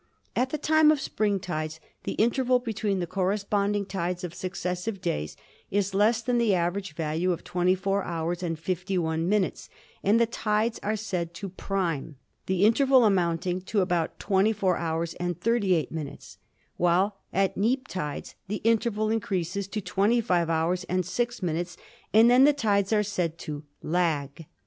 [0.35, 5.37] At the time of "spring tides" the interval between the corresponding tides of successive days
[5.69, 9.69] is less than the average value of 24 hours and 51 minutes
[10.03, 12.15] and the tides are said to "prime,"
[12.47, 16.39] the interval amounting to about 24 hours and 38 minutes,
[16.77, 21.77] while at "neap tides" the interval increases to 25 hours and 6 minutes,
[22.11, 24.47] and then the tides are said to "lag."